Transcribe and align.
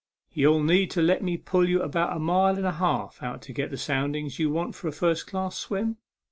Ye'll 0.31 0.63
need 0.63 0.89
to 0.97 1.01
let 1.03 1.21
me 1.21 1.37
pull 1.37 1.69
you 1.69 1.83
about 1.83 2.15
a 2.17 2.19
mile 2.19 2.57
and 2.57 2.65
a 2.65 2.71
half 2.71 3.21
out 3.21 3.43
to 3.43 3.53
get 3.53 3.69
the 3.69 3.77
soundings 3.77 4.39
you 4.39 4.49
want 4.49 4.73
for 4.73 4.87
a 4.87 4.91
first 4.91 5.27
class 5.27 5.55
swim." 5.55 5.97